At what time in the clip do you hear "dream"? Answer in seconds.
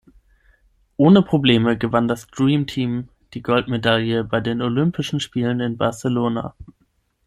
2.25-2.65